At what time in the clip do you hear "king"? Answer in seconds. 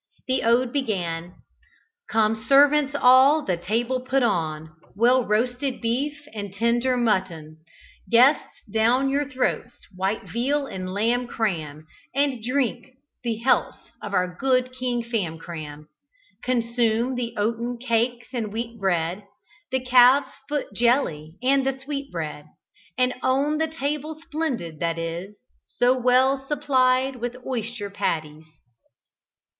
14.73-15.03